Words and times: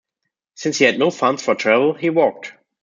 Since 0.55 0.79
he 0.79 0.85
had 0.85 0.97
no 0.97 1.11
funds 1.11 1.43
for 1.45 1.53
travel, 1.53 1.93
he 1.93 2.09
walked. 2.09 2.53